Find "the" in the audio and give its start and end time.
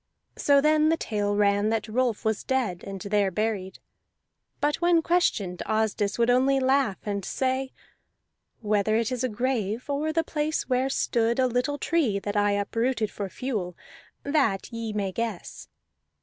0.89-0.97, 10.11-10.23